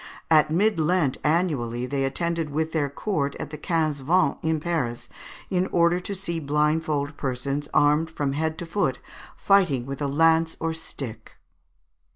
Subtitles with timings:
[0.31, 5.09] At Mid Lent annually they attended with their court at the Quinze Vingts, in Paris,
[5.51, 8.97] in order to see blindfold persons, armed from head to foot,
[9.37, 11.33] fighting with a lance or stick.